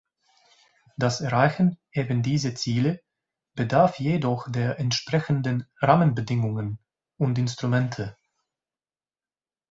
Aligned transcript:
Das 0.97 1.21
Erreichen 1.21 1.77
eben 1.91 2.23
dieser 2.23 2.55
Ziele 2.55 3.03
bedarf 3.53 3.99
jedoch 3.99 4.51
der 4.51 4.79
entsprechenden 4.79 5.67
Rahmenbedingungen 5.79 6.79
und 7.17 7.37
Instrumente. 7.37 8.17